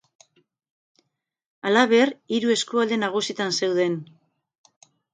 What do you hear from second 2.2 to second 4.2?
hiru eskualde nagusitan zeuden.